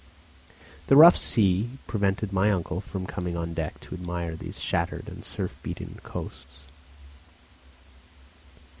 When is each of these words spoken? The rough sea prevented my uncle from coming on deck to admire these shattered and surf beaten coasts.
The 0.87 0.95
rough 0.95 1.15
sea 1.15 1.77
prevented 1.85 2.33
my 2.33 2.49
uncle 2.51 2.81
from 2.81 3.05
coming 3.05 3.37
on 3.37 3.53
deck 3.53 3.79
to 3.81 3.93
admire 3.93 4.35
these 4.35 4.59
shattered 4.59 5.07
and 5.07 5.23
surf 5.23 5.59
beaten 5.61 5.99
coasts. 6.01 6.63